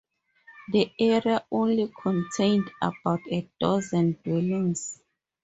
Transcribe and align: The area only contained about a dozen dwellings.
The 0.71 0.91
area 0.97 1.45
only 1.51 1.93
contained 2.01 2.71
about 2.81 3.19
a 3.31 3.47
dozen 3.59 4.17
dwellings. 4.23 4.99